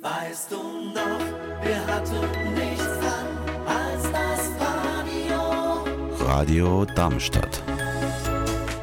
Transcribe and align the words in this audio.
Weißt 0.00 0.52
du 0.52 0.56
noch, 0.94 1.18
wir 1.60 1.86
hatten 1.88 2.54
nichts 2.54 2.84
an 2.84 3.26
als 3.66 4.04
das 4.12 4.48
Radio. 4.60 6.24
Radio 6.24 6.84
Darmstadt. 6.84 7.60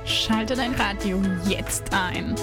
Schalte 0.03 0.55
dein 0.55 0.73
Radio 0.73 1.21
jetzt 1.47 1.93
ein. 1.93 2.35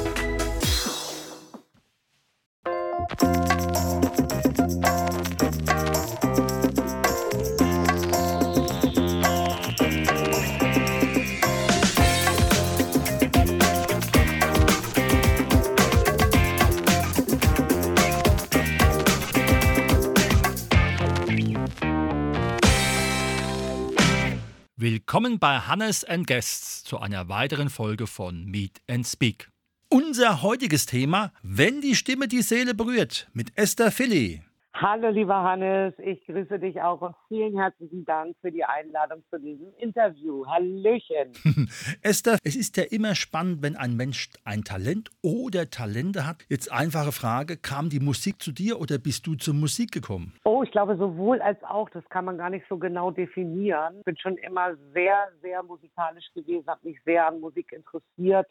Willkommen 24.76 25.38
bei 25.38 25.58
Hannes 25.58 26.02
and 26.02 26.26
Guests 26.26 26.82
zu 26.82 26.98
einer 26.98 27.28
weiteren 27.28 27.68
Folge 27.68 28.06
von 28.06 28.46
Meet 28.46 28.80
and 28.88 29.06
Speak. 29.06 29.50
Unser 29.90 30.40
heutiges 30.40 30.86
Thema, 30.86 31.30
wenn 31.42 31.82
die 31.82 31.94
Stimme 31.94 32.26
die 32.26 32.40
Seele 32.40 32.72
berührt, 32.74 33.28
mit 33.34 33.52
Esther 33.54 33.92
Philly. 33.92 34.40
Hallo, 34.74 35.10
lieber 35.10 35.42
Hannes, 35.42 35.92
ich 35.98 36.24
grüße 36.24 36.58
dich 36.58 36.80
auch 36.80 37.02
und 37.02 37.14
vielen 37.28 37.58
herzlichen 37.58 38.06
Dank 38.06 38.34
für 38.40 38.50
die 38.50 38.64
Einladung 38.64 39.22
zu 39.28 39.38
diesem 39.38 39.68
Interview. 39.76 40.46
Hallöchen. 40.46 41.32
Esther, 42.02 42.38
es 42.42 42.56
ist 42.56 42.78
ja 42.78 42.84
immer 42.84 43.14
spannend, 43.14 43.62
wenn 43.62 43.76
ein 43.76 43.96
Mensch 43.96 44.30
ein 44.44 44.64
Talent 44.64 45.10
oder 45.22 45.68
Talente 45.68 46.26
hat. 46.26 46.46
Jetzt 46.48 46.72
einfache 46.72 47.12
Frage, 47.12 47.58
kam 47.58 47.90
die 47.90 48.00
Musik 48.00 48.40
zu 48.40 48.50
dir 48.50 48.80
oder 48.80 48.98
bist 48.98 49.26
du 49.26 49.34
zur 49.34 49.54
Musik 49.54 49.92
gekommen? 49.92 50.32
Oh, 50.44 50.62
ich 50.62 50.70
glaube 50.70 50.96
sowohl 50.96 51.42
als 51.42 51.62
auch, 51.64 51.90
das 51.90 52.08
kann 52.08 52.24
man 52.24 52.38
gar 52.38 52.48
nicht 52.48 52.64
so 52.68 52.78
genau 52.78 53.10
definieren. 53.10 53.98
Ich 53.98 54.04
bin 54.04 54.16
schon 54.16 54.38
immer 54.38 54.74
sehr, 54.94 55.28
sehr 55.42 55.62
musikalisch 55.62 56.32
gewesen, 56.34 56.66
habe 56.66 56.88
mich 56.88 56.98
sehr 57.04 57.28
an 57.28 57.40
Musik 57.40 57.72
interessiert 57.72 58.48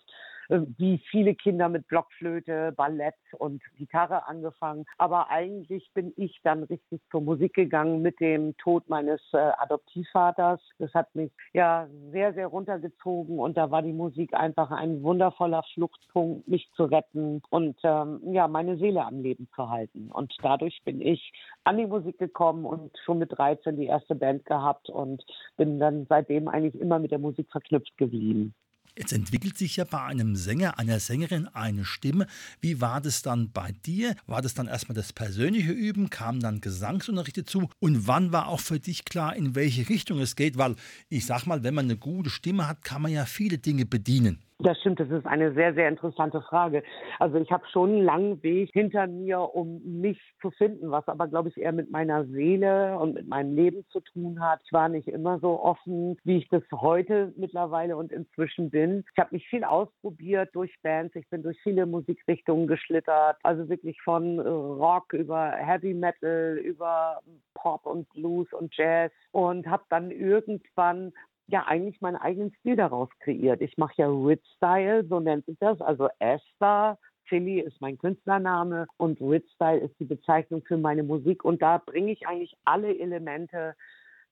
wie 0.50 1.02
viele 1.10 1.36
Kinder 1.36 1.70
mit 1.70 1.88
Blockflöte, 1.88 2.74
Ballett 2.76 3.16
und 3.38 3.62
Gitarre 3.78 4.28
angefangen. 4.28 4.86
Aber 4.98 5.30
eigentlich 5.30 5.90
bin 5.94 6.14
ich 6.18 6.40
dann 6.44 6.64
richtig 6.64 7.02
zur 7.12 7.22
Musik 7.22 7.54
gegangen 7.54 8.02
mit 8.02 8.20
dem 8.20 8.56
Tod 8.58 8.88
meines 8.90 9.22
äh, 9.34 9.38
Adoptivvaters. 9.38 10.62
Das 10.80 10.94
hat 10.94 11.14
mich 11.16 11.32
ja 11.54 11.88
sehr, 12.12 12.34
sehr 12.34 12.48
runtergezogen 12.48 13.40
und 13.40 13.58
da 13.58 13.72
war 13.72 13.82
die 13.82 13.94
Musik 13.94 14.34
einfach 14.34 14.72
ein 14.72 15.04
wundervoller 15.04 15.64
Fluchtpunkt, 15.74 16.48
mich 16.48 16.70
zu 16.76 16.86
retten 16.86 17.42
und 17.50 17.78
ähm, 17.84 18.20
ja, 18.34 18.48
meine 18.48 18.78
Seele 18.78 19.06
am 19.06 19.22
Leben 19.22 19.48
zu 19.56 19.70
halten. 19.70 20.10
Und 20.12 20.34
dadurch 20.42 20.82
bin 20.84 21.02
ich 21.02 21.32
an 21.64 21.78
die 21.78 21.86
Musik 21.86 22.18
gekommen 22.18 22.66
und 22.66 22.92
schon 23.06 23.20
mit 23.20 23.38
13 23.38 23.78
die 23.78 23.86
erste 23.86 24.16
Band 24.16 24.46
gehabt 24.46 24.90
und 24.90 25.24
bin 25.58 25.80
dann 25.80 26.06
seitdem 26.08 26.48
eigentlich 26.48 26.80
immer 26.80 27.00
mit 27.00 27.12
der 27.12 27.20
Musik 27.20 27.50
verknüpft 27.52 27.98
geblieben. 27.98 28.54
Jetzt 28.98 29.14
entwickelt 29.14 29.58
sich 29.58 29.78
ja 29.78 29.86
bei 29.86 30.04
einem 30.04 30.36
Sänger, 30.36 30.78
einer 30.78 31.00
Sängerin 31.00 31.48
eine 31.48 31.86
Stimme. 31.86 32.28
Wie 32.60 32.82
war 32.82 33.00
das 33.00 33.22
dann 33.22 33.52
bei 33.52 33.72
dir? 33.86 34.16
War 34.28 34.42
das 34.42 34.54
dann 34.54 34.68
erstmal 34.68 34.96
das 34.96 35.14
persönliche 35.14 35.72
Üben? 35.72 36.10
Kam 36.10 36.40
dann 36.42 36.60
Gesangsunterricht 36.60 37.38
dazu? 37.38 37.70
Und 37.80 38.08
wann 38.08 38.34
war 38.34 38.48
auch 38.48 38.60
für 38.60 38.80
dich 38.80 39.06
klar, 39.06 39.36
in 39.36 39.56
welche 39.56 39.88
Richtung 39.88 40.20
es 40.20 40.36
geht? 40.36 40.58
Weil 40.58 40.76
ich 41.10 41.26
sag 41.26 41.46
mal, 41.46 41.64
wenn 41.64 41.74
man 41.74 41.86
eine 41.86 41.98
gute 41.98 42.30
Stimme 42.30 42.68
hat, 42.68 42.84
kann 42.84 43.02
man 43.02 43.12
ja 43.12 43.26
viele 43.26 43.58
Dinge 43.58 43.86
bedienen. 43.86 44.40
Das 44.64 44.80
stimmt, 44.80 45.00
das 45.00 45.10
ist 45.10 45.26
eine 45.26 45.54
sehr, 45.54 45.74
sehr 45.74 45.90
interessante 45.90 46.40
Frage. 46.42 46.84
Also 47.18 47.38
ich 47.38 47.52
habe 47.52 47.66
schon 47.72 47.90
einen 47.90 48.04
langen 48.04 48.44
Weg 48.44 48.70
hinter 48.74 49.08
mir, 49.08 49.40
um 49.40 49.82
mich 49.84 50.20
zu 50.40 50.52
finden, 50.52 50.92
was 50.92 51.08
aber, 51.08 51.28
glaube 51.28 51.50
ich, 51.50 51.58
eher 51.58 51.72
mit 51.72 51.90
meiner 51.90 52.26
Seele 52.26 52.98
und 53.00 53.16
mit 53.16 53.28
meinem 53.28 53.56
Leben 53.56 53.84
zu 53.90 54.02
tun 54.02 54.40
hat. 54.40 54.60
Ich 54.64 54.72
war 54.72 54.88
nicht 54.88 55.08
immer 55.08 55.40
so 55.40 55.60
offen, 55.60 56.18
wie 56.26 56.38
ich 56.38 56.48
das 56.50 56.62
heute 56.72 57.34
mittlerweile 57.38 57.98
und 57.98 58.12
inzwischen 58.12 58.70
bin. 58.70 59.04
Ich 59.14 59.18
habe 59.20 59.34
mich 59.34 59.48
viel 59.48 59.64
ausprobiert 59.64 60.50
durch 60.54 60.72
Bands. 60.84 61.16
Ich 61.16 61.28
bin 61.30 61.42
durch 61.42 61.60
viele 61.64 61.88
Musikrichtungen 61.88 62.68
geschlittert. 62.68 63.38
Also 63.42 63.68
wirklich 63.68 64.00
von 64.04 64.38
äh, 64.38 64.48
Rock 64.48 65.14
über 65.14 65.54
Heavy 65.54 65.96
Metal, 65.96 66.60
über 66.64 67.20
Pop 67.56 67.88
und 67.88 68.08
Blues 68.10 68.52
und 68.54 68.76
Jazz 68.76 69.12
und 69.32 69.68
habe 69.68 69.84
dann 69.90 70.12
irgendwann 70.12 71.14
ja 71.52 71.66
eigentlich 71.68 72.02
meinen 72.02 72.18
eigenen 72.18 72.54
Stil 72.60 72.76
daraus 72.76 73.10
kreiert. 73.20 73.62
Ich 73.62 73.78
mache 73.78 73.94
ja 73.98 74.08
Rit 74.08 74.42
Style, 74.58 75.06
so 75.06 75.20
nennt 75.20 75.46
sich 75.46 75.58
das, 75.60 75.80
also 75.82 76.10
Esther. 76.20 76.98
Philly 77.26 77.62
ist 77.62 77.80
mein 77.80 77.98
Künstlername 77.98 78.88
und 78.98 79.22
Rit 79.22 79.48
Style 79.56 79.80
ist 79.80 79.98
die 80.00 80.06
Bezeichnung 80.06 80.64
für 80.64 80.78
meine 80.78 81.04
Musik. 81.04 81.46
Und 81.46 81.62
da 81.62 81.78
bringe 81.78 82.12
ich 82.12 82.28
eigentlich 82.28 82.56
alle 82.66 82.98
Elemente 82.98 83.76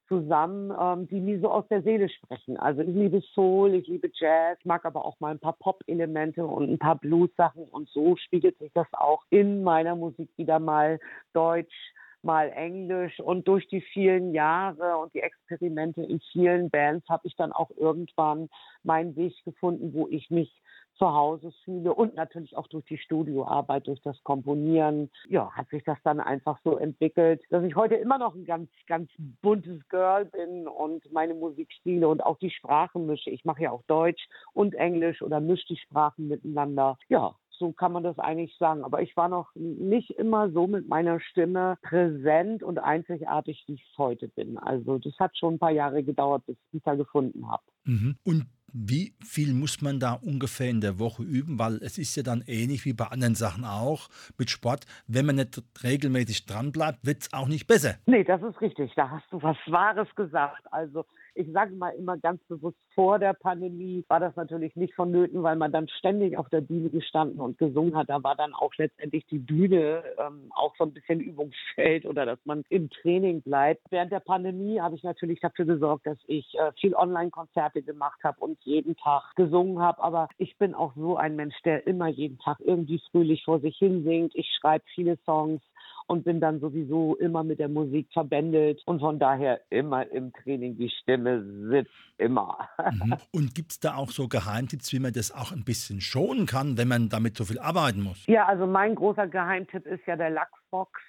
zusammen, 0.10 0.74
ähm, 0.78 1.08
die 1.08 1.22
mir 1.22 1.40
so 1.40 1.50
aus 1.50 1.66
der 1.70 1.84
Seele 1.84 2.10
sprechen. 2.10 2.58
Also 2.58 2.82
ich 2.82 2.90
liebe 2.90 3.22
Soul, 3.34 3.76
ich 3.76 3.88
liebe 3.88 4.10
Jazz, 4.14 4.58
mag 4.66 4.84
aber 4.84 5.06
auch 5.06 5.20
mal 5.20 5.32
ein 5.32 5.40
paar 5.40 5.54
Pop-Elemente 5.54 6.46
und 6.46 6.70
ein 6.70 6.80
paar 6.80 6.98
Blues-Sachen 6.98 7.64
und 7.64 7.88
so 7.90 8.18
spiegelt 8.18 8.58
sich 8.58 8.72
das 8.74 8.88
auch 8.92 9.24
in 9.30 9.64
meiner 9.64 9.96
Musik 9.96 10.30
wieder 10.36 10.60
mal 10.60 11.00
Deutsch, 11.34 11.94
mal 12.24 12.50
Englisch 12.50 13.20
und 13.20 13.48
durch 13.48 13.68
die 13.68 13.82
vielen 13.82 14.34
Jahre 14.34 14.98
und 14.98 15.14
die 15.14 15.22
Experimente 15.22 16.02
in 16.02 16.20
vielen 16.32 16.70
Bands 16.70 17.08
habe 17.10 17.28
ich 17.28 17.36
dann 17.36 17.52
auch 17.52 17.72
irgendwann 17.78 18.50
meinen 18.84 19.16
Weg 19.16 19.34
gefunden, 19.46 19.94
wo 19.94 20.08
ich 20.08 20.30
mich 20.30 20.62
zu 21.00 21.14
Hause 21.14 21.52
fühle 21.64 21.94
und 21.94 22.16
natürlich 22.16 22.56
auch 22.58 22.68
durch 22.68 22.86
die 22.86 22.98
Studioarbeit, 22.98 23.88
durch 23.88 24.02
das 24.02 24.22
Komponieren, 24.24 25.10
ja, 25.30 25.50
hat 25.52 25.70
sich 25.70 25.84
das 25.86 25.98
dann 26.04 26.20
einfach 26.20 26.60
so 26.64 26.78
entwickelt, 26.78 27.42
dass 27.50 27.64
ich 27.64 27.76
heute 27.76 27.96
immer 27.96 28.18
noch 28.18 28.36
ein 28.36 28.46
ganz, 28.46 28.70
ganz 28.86 29.10
buntes 29.42 29.82
Girl 29.88 30.26
bin 30.26 30.68
und 30.68 31.12
meine 31.12 31.34
Musikstile 31.34 32.08
und 32.08 32.24
auch 32.24 32.38
die 32.38 32.52
Sprachen 32.52 33.06
mische. 33.06 33.30
Ich 33.30 33.46
mache 33.46 33.64
ja 33.64 33.72
auch 33.72 33.84
Deutsch 33.88 34.28
und 34.54 34.76
Englisch 34.76 35.22
oder 35.22 35.40
mische 35.40 35.68
die 35.68 35.78
Sprachen 35.78 36.28
miteinander. 36.28 36.98
Ja, 37.08 37.34
so 37.60 37.72
kann 37.72 37.92
man 37.92 38.04
das 38.04 38.18
eigentlich 38.18 38.56
sagen. 38.58 38.84
Aber 38.84 39.02
ich 39.02 39.16
war 39.16 39.30
noch 39.30 39.52
nicht 39.56 40.12
immer 40.12 40.50
so 40.52 40.66
mit 40.66 40.88
meiner 40.88 41.20
Stimme 41.20 41.78
präsent 41.84 42.64
und 42.64 42.80
einzigartig, 42.80 43.64
wie 43.68 43.74
ich 43.74 43.94
heute 43.98 44.28
bin. 44.30 44.58
Also 44.58 44.98
das 44.98 45.20
hat 45.20 45.38
schon 45.38 45.56
ein 45.56 45.60
paar 45.60 45.72
Jahre 45.72 46.04
gedauert, 46.04 46.46
bis 46.46 46.58
ich 46.72 46.82
da 46.84 46.96
gefunden 46.96 47.48
habe. 47.50 47.64
Mhm. 47.84 48.16
Und 48.24 48.48
wie 48.74 49.14
viel 49.24 49.54
muss 49.54 49.82
man 49.82 50.00
da 50.00 50.14
ungefähr 50.14 50.70
in 50.70 50.82
der 50.82 51.00
Woche 51.00 51.24
üben? 51.24 51.60
Weil 51.60 51.76
es 51.84 51.98
ist 51.98 52.16
ja 52.16 52.24
dann 52.24 52.44
ähnlich 52.48 52.86
wie 52.86 52.94
bei 52.94 53.06
anderen 53.06 53.36
Sachen 53.36 53.66
auch 53.66 54.10
mit 54.38 54.50
Sport. 54.50 54.86
Wenn 55.08 55.26
man 55.26 55.36
nicht 55.36 55.62
regelmäßig 55.84 56.46
dranbleibt, 56.46 57.06
wird 57.06 57.22
es 57.22 57.34
auch 57.34 57.48
nicht 57.48 57.68
besser. 57.68 57.96
Nee, 58.06 58.24
das 58.24 58.42
ist 58.42 58.60
richtig. 58.62 58.94
Da 58.96 59.10
hast 59.10 59.26
du 59.32 59.42
was 59.42 59.58
Wahres 59.68 60.08
gesagt. 60.16 60.64
Also 60.72 61.06
ich 61.40 61.52
sage 61.54 61.74
mal 61.74 61.92
immer 61.92 62.18
ganz 62.18 62.44
bewusst, 62.50 62.78
vor 62.94 63.18
der 63.18 63.34
Pandemie 63.34 64.04
war 64.10 64.20
das 64.20 64.36
natürlich 64.36 64.76
nicht 64.76 64.94
vonnöten, 64.94 65.42
weil 65.42 65.56
man 65.56 65.72
dann 65.72 65.88
ständig 65.88 66.38
auf 66.38 66.50
der 66.50 66.60
Bühne 66.60 66.90
gestanden 66.90 67.40
und 67.40 67.58
gesungen 67.58 67.96
hat. 67.96 68.10
Da 68.10 68.22
war 68.24 68.36
dann 68.36 68.54
auch 68.54 68.74
letztendlich 68.78 69.26
die 69.28 69.40
Bühne 69.40 70.04
ähm, 70.18 70.52
auch 70.54 70.76
so 70.78 70.84
ein 70.84 70.94
bisschen 70.94 71.22
Übungsfeld 71.22 72.06
oder 72.06 72.26
dass 72.26 72.40
man 72.44 72.64
im 72.70 72.90
Training 72.90 73.42
bleibt. 73.42 73.82
Während 73.90 74.12
der 74.12 74.20
Pandemie 74.20 74.82
habe 74.82 74.96
ich 74.96 75.04
natürlich 75.04 75.40
dafür 75.40 75.66
gesorgt, 75.66 76.08
dass 76.08 76.18
ich 76.28 76.54
äh, 76.56 76.74
viel 76.80 76.94
Online-Konzerte 76.94 77.84
gemacht 77.84 78.20
habe 78.24 78.40
und 78.42 78.59
jeden 78.64 78.96
Tag 78.96 79.36
gesungen 79.36 79.80
habe. 79.80 80.04
Aber 80.04 80.30
ich 80.38 80.58
bin 80.58 80.74
auch 80.74 80.94
so 80.96 81.18
ein 81.18 81.36
Mensch, 81.36 81.56
der 81.64 81.88
immer 81.88 82.08
jeden 82.08 82.40
Tag 82.40 82.58
irgendwie 82.60 83.02
fröhlich 83.12 83.44
vor 83.44 83.60
sich 83.60 83.78
hin 83.78 84.04
singt. 84.04 84.34
Ich 84.36 84.50
schreibe 84.60 84.86
viele 84.94 85.18
Songs 85.26 85.62
und 86.10 86.24
bin 86.24 86.42
dann 86.42 86.60
sowieso 86.60 87.16
immer 87.18 87.44
mit 87.44 87.60
der 87.60 87.70
Musik 87.70 88.08
verbändelt 88.12 88.82
und 88.86 89.00
von 89.00 89.20
daher 89.20 89.62
immer 89.70 90.10
im 90.12 90.34
Training. 90.34 90.76
Die 90.76 90.90
Stimme 90.90 91.44
sitzt 91.70 91.92
immer. 92.18 92.68
Mhm. 92.92 93.16
Und 93.32 93.54
gibt 93.54 93.74
es 93.74 93.80
da 93.80 93.96
auch 93.96 94.10
so 94.10 94.28
Geheimtipps, 94.28 94.92
wie 94.92 95.00
man 95.00 95.14
das 95.14 95.32
auch 95.32 95.52
ein 95.52 95.64
bisschen 95.64 96.02
schonen 96.02 96.48
kann, 96.48 96.78
wenn 96.78 96.88
man 96.88 97.10
damit 97.10 97.38
so 97.38 97.46
viel 97.46 97.60
arbeiten 97.60 98.02
muss? 98.02 98.26
Ja, 98.26 98.48
also 98.48 98.66
mein 98.66 98.96
großer 98.96 99.28
Geheimtipp 99.28 99.86
ist 99.86 100.06
ja 100.08 100.16
der 100.16 100.32
Lachsbox 100.32 101.00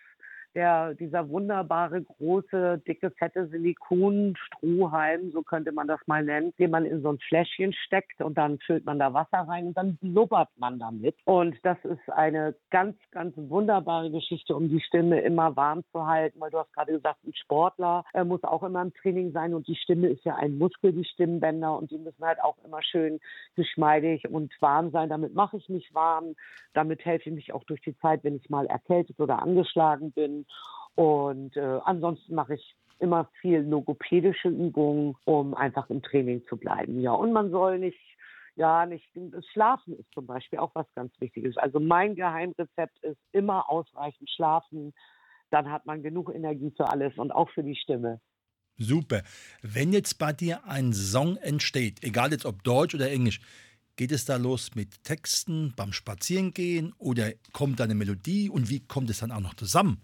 der, 0.55 0.95
dieser 0.95 1.29
wunderbare, 1.29 2.03
große, 2.03 2.83
dicke, 2.87 3.11
fette 3.11 3.47
Silikonstrohhalm, 3.49 5.31
so 5.33 5.43
könnte 5.43 5.73
man 5.73 5.87
das 5.87 6.01
mal 6.07 6.25
nennen, 6.25 6.53
den 6.59 6.71
man 6.71 6.85
in 6.85 7.03
so 7.03 7.11
ein 7.11 7.19
Fläschchen 7.19 7.73
steckt 7.73 8.21
und 8.21 8.37
dann 8.37 8.59
füllt 8.59 8.85
man 8.85 8.99
da 8.99 9.15
Wasser 9.15 9.49
rein 9.49 9.69
und 9.69 9.77
dann 9.77 9.97
blubbert 9.97 10.49
man 10.57 10.79
damit. 10.79 11.17
Und 11.25 11.57
das 11.63 11.79
ist 11.85 12.11
eine 12.11 12.55
ganz, 12.71 12.97
ganz 13.11 13.35
wunderbare 13.37 14.11
Geschichte, 14.11 14.55
um 14.55 14.69
die 14.69 14.81
Stimme 14.81 15.21
immer 15.21 15.57
warm 15.57 15.83
zu 15.93 16.07
halten, 16.07 16.41
weil 16.41 16.51
du 16.51 16.59
hast 16.59 16.73
gerade 16.73 16.93
gesagt, 16.93 17.25
ein 17.25 17.35
Sportler 17.35 18.05
äh, 18.15 18.25
muss 18.25 18.43
auch 18.45 18.63
immer 18.63 18.83
im 18.83 18.95
Training 18.95 19.33
sein 19.33 19.55
und 19.55 19.67
die 19.69 19.77
Stimme 19.77 20.09
ist 20.09 20.25
ja 20.25 20.37
ein 20.37 20.59
Muskel, 20.59 20.93
die 20.93 21.05
Stimmbänder 21.05 21.77
und 21.77 21.91
die 21.91 21.99
müssen 21.99 22.25
halt 22.25 22.43
auch 22.43 22.57
immer 22.65 22.83
schön 22.83 23.21
geschmeidig 23.57 24.29
und 24.29 24.53
warm 24.61 24.91
sein. 24.91 25.09
Damit 25.09 25.35
mache 25.35 25.57
ich 25.57 25.69
mich 25.69 25.95
warm, 25.95 26.35
damit 26.73 27.05
helfe 27.05 27.29
ich 27.29 27.35
mich 27.35 27.53
auch 27.53 27.65
durch 27.65 27.81
die 27.83 27.97
Zeit, 27.99 28.25
wenn 28.25 28.37
ich 28.37 28.51
mal 28.51 28.67
erkältet 28.67 29.19
oder 29.21 29.43
angeschlagen 29.43 30.13
bin. 30.13 30.40
Und 30.95 31.57
äh, 31.57 31.79
ansonsten 31.85 32.35
mache 32.35 32.55
ich 32.55 32.77
immer 32.99 33.31
viel 33.41 33.61
logopädische 33.61 34.49
Übungen, 34.49 35.17
um 35.25 35.55
einfach 35.55 35.89
im 35.89 36.03
Training 36.03 36.45
zu 36.49 36.57
bleiben. 36.57 37.01
Ja, 37.01 37.13
und 37.13 37.33
man 37.33 37.51
soll 37.51 37.79
nicht 37.79 37.99
ja, 38.57 38.85
nicht, 38.85 39.09
Schlafen 39.53 39.99
ist 39.99 40.13
zum 40.13 40.27
Beispiel 40.27 40.59
auch 40.59 40.75
was 40.75 40.87
ganz 40.95 41.13
Wichtiges. 41.19 41.57
Also 41.57 41.81
mein 41.81 42.15
Geheimrezept 42.15 43.03
ist 43.03 43.19
immer 43.33 43.71
ausreichend 43.71 44.29
schlafen. 44.29 44.93
Dann 45.51 45.71
hat 45.71 45.87
man 45.87 46.03
genug 46.03 46.35
Energie 46.35 46.71
für 46.77 46.89
alles 46.89 47.17
und 47.17 47.31
auch 47.33 47.49
für 47.51 47.63
die 47.63 47.75
Stimme. 47.75 48.21
Super. 48.77 49.23
Wenn 49.63 49.93
jetzt 49.93 50.19
bei 50.19 50.33
dir 50.33 50.65
ein 50.65 50.93
Song 50.93 51.37
entsteht, 51.37 52.05
egal 52.05 52.33
jetzt 52.33 52.45
ob 52.45 52.63
Deutsch 52.63 52.95
oder 52.95 53.11
Englisch, 53.11 53.41
geht 53.97 54.13
es 54.13 54.25
da 54.25 54.37
los 54.37 54.75
mit 54.75 55.05
Texten 55.05 55.73
beim 55.77 55.93
Spazierengehen 55.93 56.95
oder 56.99 57.33
kommt 57.53 57.81
da 57.81 57.85
eine 57.85 57.95
Melodie 57.95 58.49
und 58.49 58.71
wie 58.71 58.81
kommt 58.81 59.11
es 59.11 59.21
dann 59.21 59.33
auch 59.33 59.41
noch 59.41 59.55
zusammen? 59.55 60.03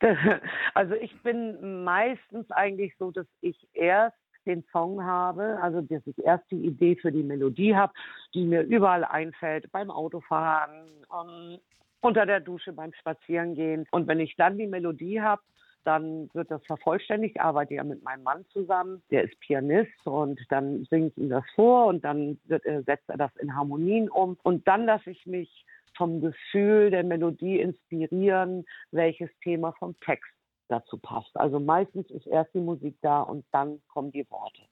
Also 0.74 0.94
ich 0.94 1.14
bin 1.22 1.84
meistens 1.84 2.50
eigentlich 2.50 2.94
so, 2.98 3.10
dass 3.10 3.26
ich 3.40 3.68
erst 3.72 4.16
den 4.46 4.64
Song 4.72 5.04
habe, 5.04 5.58
also 5.60 5.80
dass 5.82 6.06
ich 6.06 6.18
erst 6.24 6.50
die 6.50 6.64
Idee 6.66 6.96
für 6.96 7.12
die 7.12 7.22
Melodie 7.22 7.76
habe, 7.76 7.92
die 8.34 8.44
mir 8.44 8.62
überall 8.62 9.04
einfällt, 9.04 9.70
beim 9.70 9.90
Autofahren, 9.90 11.04
um, 11.08 11.58
unter 12.00 12.24
der 12.24 12.40
Dusche, 12.40 12.72
beim 12.72 12.92
Spazierengehen. 12.94 13.86
Und 13.90 14.08
wenn 14.08 14.20
ich 14.20 14.36
dann 14.36 14.56
die 14.56 14.66
Melodie 14.66 15.20
habe, 15.20 15.42
dann 15.84 16.30
wird 16.34 16.50
das 16.50 16.64
vervollständigt. 16.66 17.36
Ich 17.36 17.40
arbeite 17.40 17.74
ja 17.74 17.84
mit 17.84 18.02
meinem 18.02 18.22
Mann 18.22 18.44
zusammen, 18.52 19.02
der 19.10 19.24
ist 19.24 19.38
Pianist 19.40 20.06
und 20.06 20.40
dann 20.50 20.84
singe 20.90 21.08
ich 21.08 21.16
ihm 21.16 21.30
das 21.30 21.44
vor 21.54 21.86
und 21.86 22.04
dann 22.04 22.38
äh, 22.48 22.82
setzt 22.82 23.08
er 23.08 23.16
das 23.16 23.34
in 23.36 23.54
Harmonien 23.54 24.08
um. 24.08 24.36
Und 24.42 24.66
dann 24.68 24.84
lasse 24.84 25.10
ich 25.10 25.26
mich 25.26 25.64
vom 25.96 26.20
Gefühl 26.20 26.90
der 26.90 27.04
Melodie 27.04 27.60
inspirieren, 27.60 28.64
welches 28.90 29.30
Thema 29.42 29.72
vom 29.78 29.98
Text 30.00 30.30
dazu 30.68 30.96
passt. 30.98 31.36
Also 31.36 31.60
meistens 31.60 32.10
ist 32.10 32.26
erst 32.26 32.54
die 32.54 32.60
Musik 32.60 32.96
da 33.02 33.22
und 33.22 33.44
dann 33.52 33.80
kommen 33.88 34.12
die 34.12 34.26
Worte. 34.30 34.62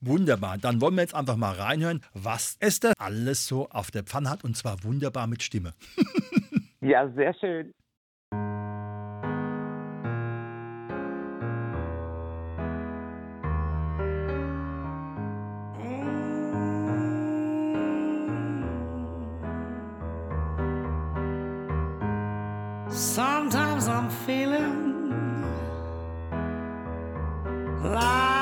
Wunderbar, 0.00 0.58
dann 0.58 0.80
wollen 0.80 0.94
wir 0.94 1.02
jetzt 1.02 1.14
einfach 1.14 1.36
mal 1.36 1.54
reinhören, 1.54 2.04
was 2.14 2.56
Esther 2.60 2.92
alles 2.98 3.48
so 3.48 3.68
auf 3.70 3.90
der 3.90 4.04
Pfanne 4.04 4.30
hat 4.30 4.44
und 4.44 4.56
zwar 4.56 4.84
wunderbar 4.84 5.26
mit 5.26 5.42
Stimme. 5.42 5.74
ja, 6.80 7.10
sehr 7.10 7.34
schön. 7.34 7.72
Sometimes 22.98 23.86
I'm 23.86 24.10
feeling 24.10 25.14
like 27.84 28.37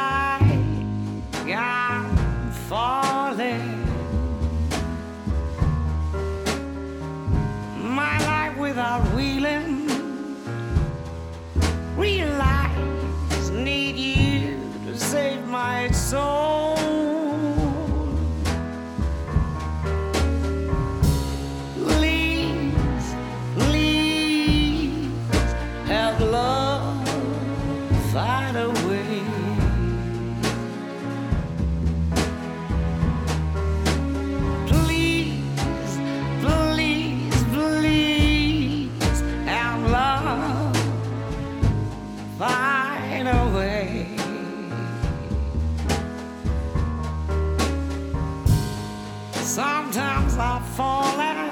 Sometimes 49.47 50.37
I 50.39 50.61
fall 50.75 51.21
and 51.21 51.46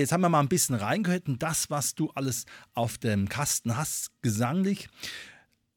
Jetzt 0.00 0.12
haben 0.12 0.22
wir 0.22 0.30
mal 0.30 0.40
ein 0.40 0.48
bisschen 0.48 0.76
reingehört 0.76 1.28
in 1.28 1.38
das, 1.38 1.68
was 1.68 1.94
du 1.94 2.10
alles 2.14 2.46
auf 2.72 2.96
dem 2.96 3.28
Kasten 3.28 3.76
hast, 3.76 4.10
gesanglich. 4.22 4.88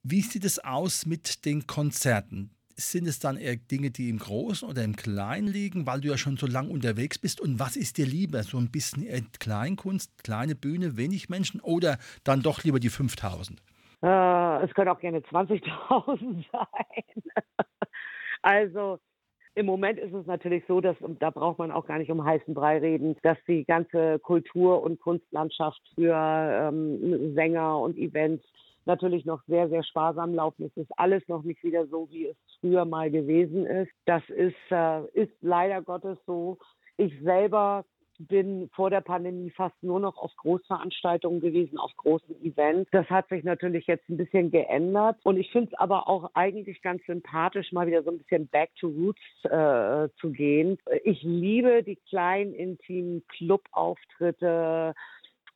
Wie 0.01 0.21
sieht 0.21 0.45
es 0.45 0.59
aus 0.59 1.05
mit 1.05 1.43
den 1.45 1.67
Konzerten? 1.67 2.51
Sind 2.75 3.05
es 3.05 3.19
dann 3.19 3.35
eher 3.35 3.57
Dinge, 3.57 3.91
die 3.91 4.09
im 4.09 4.19
Großen 4.19 4.67
oder 4.67 4.83
im 4.83 4.95
Kleinen 4.95 5.47
liegen, 5.47 5.85
weil 5.85 5.99
du 5.99 6.07
ja 6.07 6.17
schon 6.17 6.37
so 6.37 6.47
lang 6.47 6.69
unterwegs 6.69 7.19
bist? 7.19 7.41
Und 7.41 7.59
was 7.59 7.75
ist 7.75 7.97
dir 7.97 8.05
lieber? 8.05 8.43
So 8.43 8.57
ein 8.57 8.71
bisschen 8.71 9.03
eher 9.03 9.21
Kleinkunst, 9.39 10.23
kleine 10.23 10.55
Bühne, 10.55 10.95
wenig 10.95 11.27
Menschen 11.27 11.59
oder 11.59 11.97
dann 12.23 12.41
doch 12.41 12.63
lieber 12.63 12.79
die 12.79 12.89
5000? 12.89 13.61
Äh, 14.01 14.63
es 14.63 14.73
können 14.73 14.89
auch 14.89 14.99
gerne 14.99 15.19
20.000 15.19 16.45
sein. 16.51 17.23
also 18.41 18.99
im 19.55 19.65
Moment 19.65 19.99
ist 19.99 20.13
es 20.13 20.25
natürlich 20.25 20.63
so, 20.67 20.81
dass, 20.81 20.95
da 21.19 21.29
braucht 21.29 21.59
man 21.59 21.71
auch 21.71 21.85
gar 21.85 21.99
nicht 21.99 22.11
um 22.11 22.23
heißen 22.23 22.53
Brei 22.53 22.79
reden, 22.79 23.15
dass 23.21 23.37
die 23.47 23.65
ganze 23.65 24.19
Kultur- 24.19 24.81
und 24.81 24.99
Kunstlandschaft 24.99 25.81
für 25.95 26.15
ähm, 26.15 27.33
Sänger 27.35 27.79
und 27.79 27.97
Events 27.97 28.43
natürlich 28.85 29.25
noch 29.25 29.41
sehr, 29.47 29.69
sehr 29.69 29.83
sparsam 29.83 30.33
laufen. 30.33 30.65
Es 30.65 30.77
ist 30.77 30.91
alles 30.97 31.27
noch 31.27 31.43
nicht 31.43 31.63
wieder 31.63 31.87
so, 31.87 32.09
wie 32.09 32.27
es 32.27 32.37
früher 32.59 32.85
mal 32.85 33.11
gewesen 33.11 33.65
ist. 33.65 33.91
Das 34.05 34.23
ist, 34.29 34.55
äh, 34.71 35.05
ist 35.13 35.33
leider 35.41 35.81
Gottes 35.81 36.17
so. 36.25 36.57
Ich 36.97 37.13
selber 37.21 37.85
bin 38.27 38.69
vor 38.73 38.89
der 38.89 39.01
Pandemie 39.01 39.51
fast 39.51 39.81
nur 39.81 39.99
noch 39.99 40.17
auf 40.17 40.31
Großveranstaltungen 40.37 41.41
gewesen, 41.41 41.77
auf 41.77 41.91
großen 41.97 42.41
Events. 42.43 42.89
Das 42.91 43.09
hat 43.09 43.29
sich 43.29 43.43
natürlich 43.43 43.87
jetzt 43.87 44.07
ein 44.09 44.17
bisschen 44.17 44.51
geändert. 44.51 45.17
Und 45.23 45.37
ich 45.37 45.51
finde 45.51 45.71
es 45.71 45.79
aber 45.79 46.07
auch 46.07 46.31
eigentlich 46.33 46.81
ganz 46.81 47.03
sympathisch, 47.05 47.71
mal 47.71 47.87
wieder 47.87 48.03
so 48.03 48.11
ein 48.11 48.19
bisschen 48.19 48.47
back 48.47 48.71
to 48.75 48.87
roots 48.87 49.21
äh, 49.45 50.09
zu 50.19 50.31
gehen. 50.31 50.77
Ich 51.03 51.21
liebe 51.23 51.83
die 51.83 51.97
kleinen, 52.07 52.53
intimen 52.53 53.23
Clubauftritte 53.27 54.93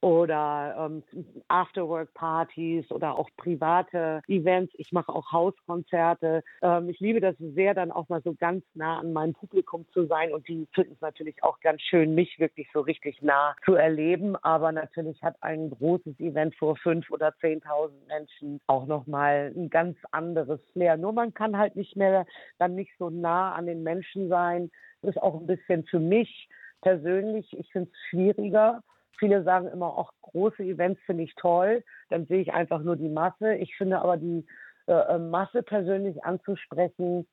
oder 0.01 0.75
ähm, 0.80 1.04
Afterwork-Partys 1.48 2.92
oder 2.92 3.18
auch 3.18 3.30
private 3.38 4.22
Events. 4.27 4.74
Ich 4.77 4.92
mache 4.92 5.12
auch 5.12 5.32
Hauskonzerte. 5.32 6.44
Ähm, 6.62 6.89
ich 6.89 7.00
liebe 7.00 7.20
das 7.20 7.36
sehr, 7.39 7.74
dann 7.74 7.92
auch 7.92 8.08
mal 8.10 8.22
so 8.22 8.34
ganz 8.34 8.63
nah 8.75 9.00
an 9.00 9.13
meinem 9.13 9.34
Publikum 9.34 9.86
zu 9.94 10.06
sein 10.06 10.32
und 10.34 10.48
die 10.48 10.68
finden 10.74 10.94
es 10.94 11.01
natürlich 11.01 11.44
auch 11.44 11.60
ganz 11.62 11.82
schön, 11.82 12.13
mich 12.13 12.39
wirklich 12.39 12.68
so 12.74 12.82
richtig 12.82 13.22
nah 13.22 13.56
zu 13.66 13.74
erleben. 13.74 14.36
Aber 14.38 14.72
natürlich 14.72 15.22
hat 15.24 15.36
ein 15.42 15.72
großes 15.72 16.20
Event 16.20 16.56
vor 16.56 16.75
fünf 16.77 17.10
oder 17.10 17.34
zehntausend 17.42 18.08
Menschen 18.08 18.62
auch 18.68 18.86
nochmal 18.86 19.51
ein 19.56 19.70
ganz 19.70 19.98
anderes 20.12 20.60
Flair. 20.74 20.98
Nur 20.98 21.13
man 21.13 21.34
kann 21.34 21.58
halt 21.58 21.75
nicht 21.75 21.96
mehr 21.96 22.25
dann 22.60 22.75
nicht 22.75 22.92
so 23.00 23.10
nah 23.10 23.54
an 23.54 23.66
den 23.66 23.84
Menschen 23.84 24.30
sein. 24.30 24.70
Das 25.01 25.16
ist 25.16 25.22
auch 25.22 25.39
ein 25.39 25.48
bisschen 25.48 25.86
für 25.86 26.00
mich 26.00 26.50
persönlich, 26.82 27.58
ich 27.58 27.72
finde 27.72 27.89
es 27.92 27.98
schwieriger. 28.10 28.84
Viele 29.18 29.44
sagen 29.44 29.68
immer, 29.68 29.98
auch 29.98 30.12
große 30.22 30.64
Events 30.64 31.02
finde 31.06 31.24
ich 31.24 31.36
toll. 31.36 31.84
Dann 32.10 32.26
sehe 32.28 32.42
ich 32.42 32.54
einfach 32.54 32.82
nur 32.82 32.96
die 32.96 33.10
Masse. 33.10 33.56
Ich 33.56 33.76
finde 33.76 34.00
aber 34.00 34.18
die 34.18 34.46
äh, 34.88 35.18
Masse 35.18 35.64
persönlich 35.64 36.24
anzusprechen, 36.24 37.28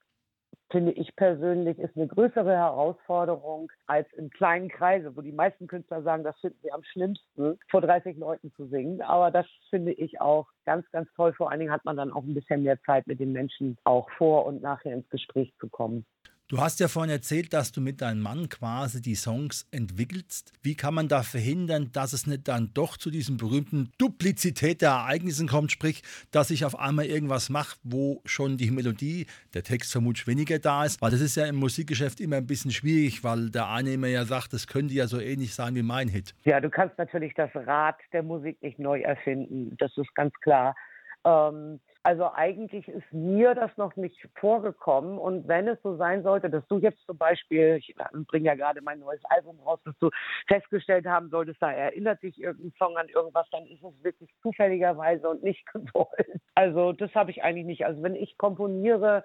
finde 0.70 0.92
ich 0.92 1.14
persönlich, 1.16 1.78
ist 1.78 1.96
eine 1.96 2.06
größere 2.06 2.52
Herausforderung 2.52 3.70
als 3.86 4.10
in 4.14 4.30
kleinen 4.30 4.68
Kreise, 4.68 5.16
wo 5.16 5.20
die 5.20 5.32
meisten 5.32 5.66
Künstler 5.66 6.02
sagen, 6.02 6.24
das 6.24 6.38
finden 6.40 6.58
sie 6.62 6.72
am 6.72 6.82
schlimmsten, 6.84 7.58
vor 7.68 7.80
30 7.80 8.16
Leuten 8.16 8.52
zu 8.54 8.66
singen. 8.66 9.00
Aber 9.02 9.30
das 9.30 9.46
finde 9.70 9.92
ich 9.92 10.20
auch 10.20 10.48
ganz, 10.64 10.90
ganz 10.90 11.08
toll. 11.14 11.32
Vor 11.34 11.50
allen 11.50 11.60
Dingen 11.60 11.72
hat 11.72 11.84
man 11.84 11.96
dann 11.96 12.12
auch 12.12 12.22
ein 12.22 12.34
bisschen 12.34 12.62
mehr 12.62 12.80
Zeit, 12.82 13.06
mit 13.06 13.20
den 13.20 13.32
Menschen 13.32 13.76
auch 13.84 14.10
vor 14.10 14.46
und 14.46 14.62
nachher 14.62 14.94
ins 14.94 15.08
Gespräch 15.10 15.52
zu 15.60 15.68
kommen. 15.68 16.04
Du 16.48 16.58
hast 16.58 16.78
ja 16.78 16.88
vorhin 16.88 17.10
erzählt, 17.10 17.54
dass 17.54 17.72
du 17.72 17.80
mit 17.80 18.02
deinem 18.02 18.20
Mann 18.20 18.50
quasi 18.50 19.00
die 19.00 19.14
Songs 19.14 19.66
entwickelst. 19.70 20.52
Wie 20.62 20.74
kann 20.74 20.92
man 20.92 21.08
da 21.08 21.22
verhindern, 21.22 21.88
dass 21.94 22.12
es 22.12 22.26
nicht 22.26 22.48
dann 22.48 22.70
doch 22.74 22.98
zu 22.98 23.10
diesem 23.10 23.38
berühmten 23.38 23.90
Duplizität 23.96 24.82
der 24.82 24.90
Ereignissen 24.90 25.48
kommt, 25.48 25.72
sprich, 25.72 26.02
dass 26.32 26.50
ich 26.50 26.66
auf 26.66 26.78
einmal 26.78 27.06
irgendwas 27.06 27.48
mache, 27.48 27.78
wo 27.82 28.20
schon 28.26 28.58
die 28.58 28.70
Melodie, 28.70 29.26
der 29.54 29.62
Text 29.62 29.90
vermutlich 29.90 30.26
weniger 30.26 30.58
da 30.58 30.84
ist? 30.84 31.00
Weil 31.00 31.12
das 31.12 31.22
ist 31.22 31.34
ja 31.34 31.46
im 31.46 31.56
Musikgeschäft 31.56 32.20
immer 32.20 32.36
ein 32.36 32.46
bisschen 32.46 32.72
schwierig, 32.72 33.24
weil 33.24 33.48
der 33.48 33.70
eine 33.70 33.94
immer 33.94 34.08
ja 34.08 34.26
sagt, 34.26 34.52
das 34.52 34.66
könnte 34.66 34.92
ja 34.92 35.06
so 35.06 35.18
ähnlich 35.20 35.54
sein 35.54 35.74
wie 35.74 35.82
mein 35.82 36.08
Hit. 36.08 36.34
Ja, 36.44 36.60
du 36.60 36.68
kannst 36.68 36.98
natürlich 36.98 37.32
das 37.32 37.54
Rad 37.54 37.96
der 38.12 38.22
Musik 38.22 38.62
nicht 38.62 38.78
neu 38.78 39.00
erfinden. 39.00 39.74
Das 39.78 39.96
ist 39.96 40.14
ganz 40.14 40.34
klar. 40.42 40.76
Ähm, 41.24 41.80
also 42.04 42.30
eigentlich 42.34 42.86
ist 42.86 43.10
mir 43.12 43.54
das 43.54 43.74
noch 43.78 43.96
nicht 43.96 44.28
vorgekommen. 44.38 45.16
Und 45.16 45.48
wenn 45.48 45.66
es 45.66 45.80
so 45.82 45.96
sein 45.96 46.22
sollte, 46.22 46.50
dass 46.50 46.66
du 46.68 46.76
jetzt 46.76 47.00
zum 47.06 47.16
Beispiel, 47.16 47.76
ich 47.78 47.96
bringe 48.28 48.46
ja 48.46 48.54
gerade 48.54 48.82
mein 48.82 48.98
neues 48.98 49.24
Album 49.24 49.58
raus, 49.60 49.80
dass 49.86 49.96
du 50.00 50.10
festgestellt 50.46 51.06
haben 51.06 51.30
solltest, 51.30 51.62
da 51.62 51.72
erinnert 51.72 52.20
sich 52.20 52.38
irgendein 52.38 52.74
Song 52.78 52.98
an 52.98 53.08
irgendwas, 53.08 53.48
dann 53.50 53.64
ist 53.66 53.82
es 53.82 54.04
wirklich 54.04 54.28
zufälligerweise 54.42 55.30
und 55.30 55.42
nicht 55.42 55.64
gewollt. 55.72 56.40
Also 56.54 56.92
das 56.92 57.14
habe 57.14 57.30
ich 57.30 57.42
eigentlich 57.42 57.64
nicht. 57.64 57.86
Also 57.86 58.02
wenn 58.02 58.16
ich 58.16 58.36
komponiere, 58.36 59.24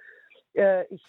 äh, 0.53 0.85
ich 0.85 1.03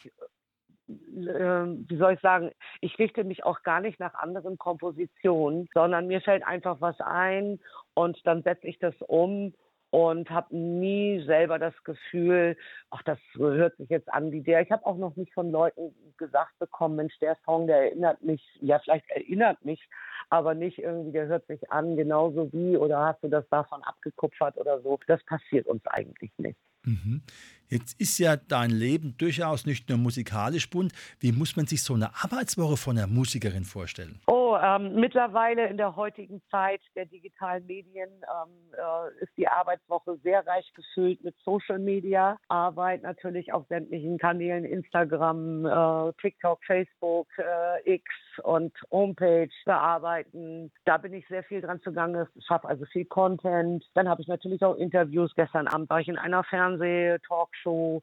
äh, 0.88 0.92
wie 0.92 1.96
soll 1.98 2.14
ich 2.14 2.20
sagen, 2.20 2.50
ich 2.80 2.98
richte 2.98 3.22
mich 3.22 3.44
auch 3.44 3.62
gar 3.62 3.80
nicht 3.80 4.00
nach 4.00 4.14
anderen 4.14 4.58
Kompositionen, 4.58 5.68
sondern 5.72 6.08
mir 6.08 6.20
fällt 6.20 6.44
einfach 6.44 6.80
was 6.80 6.98
ein 7.00 7.60
und 7.94 8.18
dann 8.26 8.42
setze 8.42 8.66
ich 8.66 8.80
das 8.80 8.94
um 9.06 9.54
und 9.90 10.30
habe 10.30 10.56
nie 10.56 11.22
selber 11.24 11.58
das 11.58 11.74
Gefühl, 11.84 12.56
ach, 12.90 13.02
das 13.02 13.18
hört 13.34 13.76
sich 13.76 13.88
jetzt 13.90 14.12
an 14.12 14.30
wie 14.30 14.40
der. 14.40 14.62
Ich 14.62 14.70
habe 14.70 14.86
auch 14.86 14.96
noch 14.96 15.16
nicht 15.16 15.32
von 15.34 15.50
Leuten 15.50 15.94
gesagt 16.16 16.58
bekommen, 16.58 16.96
Mensch, 16.96 17.18
der 17.20 17.36
Song, 17.44 17.66
der 17.66 17.84
erinnert 17.84 18.22
mich, 18.22 18.42
ja, 18.60 18.78
vielleicht 18.78 19.08
erinnert 19.10 19.64
mich, 19.64 19.80
aber 20.28 20.54
nicht 20.54 20.78
irgendwie, 20.78 21.12
der 21.12 21.26
hört 21.26 21.46
sich 21.46 21.70
an 21.70 21.96
genauso 21.96 22.52
wie 22.52 22.76
oder 22.76 23.00
hast 23.00 23.22
du 23.22 23.28
das 23.28 23.48
davon 23.50 23.82
abgekupfert 23.82 24.56
oder 24.56 24.80
so. 24.80 24.98
Das 25.06 25.22
passiert 25.24 25.66
uns 25.66 25.84
eigentlich 25.86 26.30
nicht. 26.38 26.58
Mhm. 26.84 27.22
Jetzt 27.68 28.00
ist 28.00 28.18
ja 28.18 28.36
dein 28.36 28.70
Leben 28.70 29.14
durchaus 29.18 29.66
nicht 29.66 29.88
nur 29.88 29.98
musikalisch 29.98 30.70
bunt. 30.70 30.92
Wie 31.20 31.32
muss 31.32 31.56
man 31.56 31.66
sich 31.66 31.82
so 31.82 31.94
eine 31.94 32.14
Arbeitswoche 32.14 32.76
von 32.76 32.98
einer 32.98 33.06
Musikerin 33.06 33.64
vorstellen? 33.64 34.20
Oh, 34.26 34.39
ähm, 34.56 34.94
mittlerweile 34.94 35.66
in 35.66 35.76
der 35.76 35.96
heutigen 35.96 36.42
Zeit 36.50 36.80
der 36.94 37.06
digitalen 37.06 37.66
Medien 37.66 38.08
ähm, 38.08 38.50
äh, 38.72 39.22
ist 39.22 39.36
die 39.36 39.48
Arbeitswoche 39.48 40.16
sehr 40.22 40.46
reich 40.46 40.70
gefüllt 40.74 41.22
mit 41.24 41.34
Social 41.44 41.78
Media, 41.78 42.38
Arbeit 42.48 43.02
natürlich 43.02 43.52
auf 43.52 43.66
sämtlichen 43.68 44.18
Kanälen, 44.18 44.64
Instagram, 44.64 45.66
äh, 45.66 46.12
TikTok, 46.20 46.64
Facebook, 46.64 47.28
äh, 47.38 47.94
X 47.94 48.04
und 48.42 48.72
Homepage 48.90 49.50
bearbeiten. 49.64 50.72
Da 50.84 50.96
bin 50.96 51.12
ich 51.12 51.26
sehr 51.28 51.42
viel 51.44 51.60
dran 51.60 51.80
zugange. 51.82 52.28
Schaffe 52.46 52.68
also 52.68 52.84
viel 52.86 53.04
Content. 53.04 53.84
Dann 53.94 54.08
habe 54.08 54.22
ich 54.22 54.28
natürlich 54.28 54.62
auch 54.64 54.76
Interviews. 54.76 55.32
Gestern 55.34 55.66
Abend 55.66 55.90
war 55.90 56.00
ich 56.00 56.08
in 56.08 56.18
einer 56.18 56.44
Fernseh-Talkshow. 56.44 58.00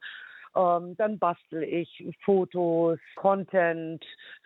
Ähm, 0.58 0.96
dann 0.96 1.18
bastel 1.20 1.62
ich 1.62 2.04
Fotos, 2.24 2.98
Content, 3.14 4.04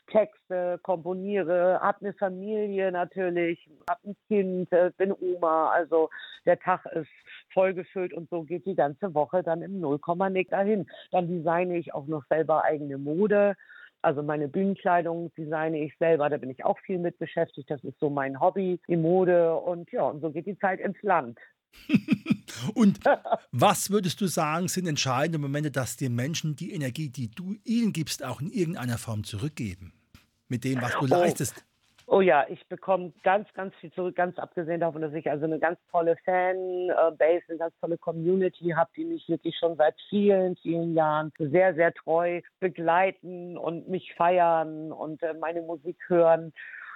Texte, 0.08 0.78
komponiere, 0.82 1.80
habe 1.80 2.02
eine 2.02 2.12
Familie 2.12 2.92
natürlich, 2.92 3.58
habe 3.88 4.08
ein 4.08 4.16
Kind, 4.28 4.70
äh, 4.72 4.90
bin 4.98 5.12
Oma. 5.12 5.70
Also 5.70 6.10
der 6.44 6.58
Tag 6.58 6.84
ist 6.86 7.08
vollgefüllt 7.54 8.12
und 8.12 8.28
so 8.28 8.42
geht 8.42 8.66
die 8.66 8.74
ganze 8.74 9.14
Woche 9.14 9.42
dann 9.42 9.62
im 9.62 9.80
Nullkomma-Nick 9.80 10.50
dahin. 10.50 10.86
Dann 11.12 11.28
designe 11.28 11.78
ich 11.78 11.94
auch 11.94 12.06
noch 12.06 12.24
selber 12.28 12.62
eigene 12.64 12.98
Mode. 12.98 13.54
Also 14.02 14.22
meine 14.22 14.48
Bühnenkleidung 14.48 15.32
designe 15.34 15.78
ich 15.82 15.96
selber, 15.96 16.28
da 16.28 16.36
bin 16.36 16.50
ich 16.50 16.64
auch 16.64 16.78
viel 16.80 16.98
mit 16.98 17.18
beschäftigt. 17.18 17.70
Das 17.70 17.82
ist 17.84 17.98
so 18.00 18.10
mein 18.10 18.38
Hobby, 18.38 18.80
die 18.86 18.96
Mode 18.96 19.54
und 19.54 19.90
ja, 19.92 20.02
und 20.02 20.20
so 20.20 20.30
geht 20.30 20.46
die 20.46 20.58
Zeit 20.58 20.80
ins 20.80 21.00
Land. 21.02 21.38
und 22.74 23.00
was 23.50 23.90
würdest 23.90 24.20
du 24.20 24.26
sagen, 24.26 24.68
sind 24.68 24.86
entscheidende 24.86 25.38
Momente, 25.38 25.70
dass 25.70 25.96
die 25.96 26.08
Menschen 26.08 26.56
die 26.56 26.72
Energie, 26.72 27.08
die 27.08 27.30
du 27.30 27.56
ihnen 27.64 27.92
gibst, 27.92 28.24
auch 28.24 28.40
in 28.40 28.50
irgendeiner 28.50 28.98
Form 28.98 29.24
zurückgeben? 29.24 29.92
Mit 30.48 30.64
dem, 30.64 30.80
was 30.82 30.92
du 30.92 31.04
Oh. 31.04 31.06
leistest. 31.06 31.64
Oh 32.06 32.20
ja, 32.20 32.44
ich 32.50 32.66
bekomme 32.68 33.12
ganz, 33.22 33.50
ganz 33.54 33.74
viel 33.76 33.90
zurück, 33.92 34.16
ganz 34.16 34.38
abgesehen 34.38 34.80
davon, 34.80 35.00
dass 35.00 35.14
ich 35.14 35.30
also 35.30 35.46
eine 35.46 35.58
ganz 35.58 35.78
tolle 35.90 36.16
Fanbase, 36.26 37.42
eine 37.48 37.58
ganz 37.58 37.74
tolle 37.80 37.96
Community 37.96 38.70
habe, 38.76 38.90
die 38.94 39.06
mich 39.06 39.26
wirklich 39.30 39.56
schon 39.58 39.76
seit 39.76 39.94
vielen, 40.10 40.56
vielen 40.56 40.94
Jahren 40.94 41.32
sehr, 41.38 41.74
sehr 41.74 41.94
treu 41.94 42.42
begleiten 42.60 43.56
und 43.56 43.88
mich 43.88 44.12
feiern 44.14 44.92
und 44.92 45.22
äh, 45.22 45.32
meine 45.32 45.62
Musik 45.62 45.96
hören. 46.08 46.52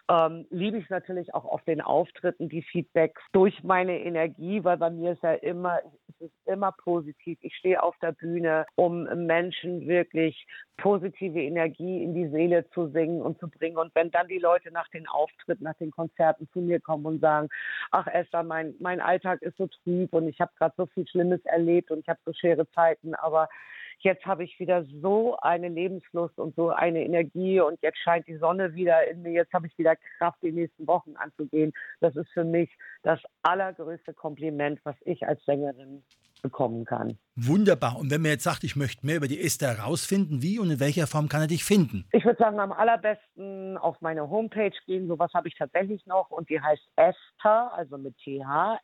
Ähm, 0.08 0.46
liebe 0.50 0.78
ich 0.78 0.88
natürlich 0.88 1.34
auch 1.34 1.44
auf 1.44 1.64
den 1.64 1.80
Auftritten, 1.80 2.48
die 2.48 2.62
Feedbacks 2.62 3.20
durch 3.32 3.64
meine 3.64 3.98
Energie, 3.98 4.62
weil 4.62 4.76
bei 4.76 4.90
mir 4.90 5.12
ist 5.12 5.22
ja 5.24 5.32
immer, 5.34 5.80
es 6.08 6.26
ist 6.26 6.32
immer 6.46 6.70
positiv. 6.72 7.38
Ich 7.42 7.56
stehe 7.56 7.82
auf 7.82 7.96
der 7.98 8.12
Bühne, 8.12 8.66
um 8.76 9.02
Menschen 9.26 9.88
wirklich 9.88 10.46
positive 10.76 11.42
Energie 11.42 12.04
in 12.04 12.14
die 12.14 12.28
Seele 12.28 12.68
zu 12.70 12.88
singen 12.90 13.20
und 13.20 13.40
zu 13.40 13.48
bringen. 13.48 13.78
Und 13.78 13.92
wenn 13.96 14.12
dann 14.12 14.28
die 14.28 14.38
Leute 14.38 14.70
nach 14.70 14.88
den 14.90 15.08
Auftritten, 15.08 15.64
nach 15.64 15.74
den 15.74 15.90
Konzerten 15.90 16.48
zu 16.52 16.60
mir 16.60 16.78
kommen 16.78 17.06
und 17.06 17.20
sagen, 17.20 17.48
ach 17.90 18.06
Esther, 18.06 18.44
mein, 18.44 18.74
mein 18.78 19.00
Alltag 19.00 19.42
ist 19.42 19.56
so 19.56 19.66
trüb 19.66 20.12
und 20.12 20.28
ich 20.28 20.40
habe 20.40 20.52
gerade 20.56 20.74
so 20.76 20.86
viel 20.86 21.06
Schlimmes 21.08 21.44
erlebt 21.46 21.90
und 21.90 21.98
ich 21.98 22.08
habe 22.08 22.20
so 22.24 22.32
schwere 22.32 22.70
Zeiten, 22.70 23.16
aber 23.16 23.48
jetzt 24.00 24.24
habe 24.24 24.44
ich 24.44 24.58
wieder 24.58 24.84
so 25.00 25.36
eine 25.38 25.68
Lebenslust 25.68 26.38
und 26.38 26.54
so 26.56 26.70
eine 26.70 27.04
Energie 27.04 27.60
und 27.60 27.78
jetzt 27.82 27.98
scheint 27.98 28.26
die 28.26 28.36
Sonne 28.36 28.74
wieder 28.74 29.08
in 29.08 29.22
mir, 29.22 29.32
jetzt 29.32 29.52
habe 29.52 29.66
ich 29.66 29.78
wieder 29.78 29.96
Kraft, 30.18 30.38
die 30.42 30.52
nächsten 30.52 30.86
Wochen 30.86 31.16
anzugehen. 31.16 31.72
Das 32.00 32.16
ist 32.16 32.30
für 32.30 32.44
mich 32.44 32.70
das 33.02 33.20
allergrößte 33.42 34.14
Kompliment, 34.14 34.80
was 34.84 34.96
ich 35.04 35.26
als 35.26 35.44
Sängerin 35.44 36.02
bekommen 36.42 36.84
kann. 36.84 37.18
Wunderbar. 37.34 37.98
Und 37.98 38.10
wenn 38.10 38.22
man 38.22 38.30
jetzt 38.32 38.44
sagt, 38.44 38.62
ich 38.64 38.76
möchte 38.76 39.04
mehr 39.04 39.16
über 39.16 39.28
die 39.28 39.40
Esther 39.40 39.76
herausfinden, 39.76 40.42
wie 40.42 40.58
und 40.58 40.70
in 40.70 40.80
welcher 40.80 41.06
Form 41.06 41.28
kann 41.28 41.40
er 41.40 41.46
dich 41.46 41.64
finden? 41.64 42.04
Ich 42.12 42.24
würde 42.24 42.38
sagen, 42.38 42.60
am 42.60 42.72
allerbesten 42.72 43.76
auf 43.78 44.00
meine 44.00 44.28
Homepage 44.28 44.76
gehen. 44.86 45.08
Sowas 45.08 45.32
habe 45.34 45.48
ich 45.48 45.56
tatsächlich 45.56 46.06
noch 46.06 46.30
und 46.30 46.48
die 46.48 46.60
heißt 46.60 46.82
Esther, 46.96 47.72
also 47.74 47.98
mit 47.98 48.16
TH, 48.18 48.78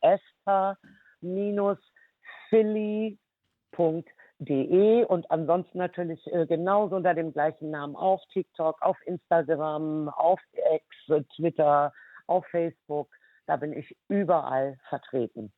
Esther-Philly.de 4.43 5.05
und 5.05 5.31
ansonsten 5.31 5.79
natürlich 5.79 6.21
äh, 6.33 6.47
genauso 6.47 6.97
unter 6.97 7.15
dem 7.15 7.33
gleichen 7.33 7.71
Namen 7.71 7.97
auf 7.97 8.21
TikTok, 8.33 8.81
auf 8.83 8.97
Instagram, 9.07 10.09
auf 10.09 10.41
X, 10.53 11.27
Twitter, 11.37 11.93
auf 12.27 12.47
Facebook. 12.47 13.09
Da 13.47 13.57
bin 13.57 13.73
ich 13.73 13.97
überall 14.09 14.79
vertreten. 14.89 15.53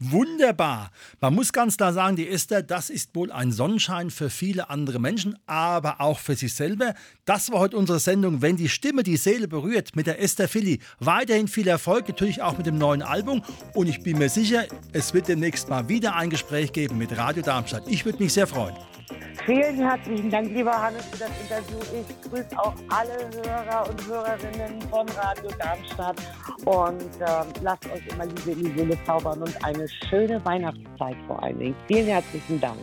Wunderbar. 0.00 0.92
Man 1.20 1.34
muss 1.34 1.52
ganz 1.52 1.76
klar 1.76 1.92
sagen, 1.92 2.14
die 2.14 2.28
Esther, 2.28 2.62
das 2.62 2.88
ist 2.88 3.16
wohl 3.16 3.32
ein 3.32 3.50
Sonnenschein 3.50 4.10
für 4.10 4.30
viele 4.30 4.70
andere 4.70 5.00
Menschen, 5.00 5.36
aber 5.46 6.00
auch 6.00 6.20
für 6.20 6.36
sich 6.36 6.54
selber. 6.54 6.94
Das 7.24 7.50
war 7.50 7.58
heute 7.58 7.76
unsere 7.76 7.98
Sendung, 7.98 8.40
wenn 8.40 8.56
die 8.56 8.68
Stimme 8.68 9.02
die 9.02 9.16
Seele 9.16 9.48
berührt, 9.48 9.96
mit 9.96 10.06
der 10.06 10.22
Esther 10.22 10.46
Philly. 10.46 10.78
Weiterhin 11.00 11.48
viel 11.48 11.66
Erfolg, 11.66 12.06
natürlich 12.06 12.42
auch 12.42 12.56
mit 12.56 12.66
dem 12.66 12.78
neuen 12.78 13.02
Album. 13.02 13.42
Und 13.74 13.88
ich 13.88 14.00
bin 14.04 14.18
mir 14.18 14.28
sicher, 14.28 14.66
es 14.92 15.14
wird 15.14 15.26
demnächst 15.26 15.68
mal 15.68 15.88
wieder 15.88 16.14
ein 16.14 16.30
Gespräch 16.30 16.72
geben 16.72 16.96
mit 16.96 17.16
Radio 17.16 17.42
Darmstadt. 17.42 17.82
Ich 17.88 18.04
würde 18.04 18.22
mich 18.22 18.32
sehr 18.32 18.46
freuen. 18.46 18.76
Vielen 19.44 19.76
herzlichen 19.76 20.30
Dank, 20.30 20.50
lieber 20.50 20.72
Hannes, 20.72 21.04
für 21.06 21.18
das 21.18 21.30
Interview. 21.40 21.78
Ich 22.00 22.30
grüße 22.30 22.58
auch 22.58 22.74
alle 22.90 23.30
Hörer 23.34 23.88
und 23.88 24.06
Hörerinnen 24.06 24.82
von 24.90 25.08
Radio 25.10 25.50
Darmstadt 25.58 26.16
und 26.64 27.10
ähm, 27.20 27.46
lasst 27.62 27.86
euch 27.86 28.06
immer 28.08 28.26
Liebe 28.26 28.50
in 28.52 28.64
die 28.64 28.78
Seele 28.78 28.98
zaubern 29.04 29.42
und 29.42 29.64
eine 29.64 29.86
schöne 30.08 30.44
Weihnachtszeit 30.44 31.16
vor 31.26 31.42
allen 31.42 31.58
Dingen. 31.58 31.76
Vielen 31.86 32.06
herzlichen 32.06 32.60
Dank. 32.60 32.78